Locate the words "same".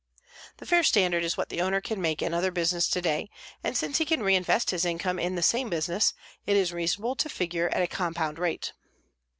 5.43-5.69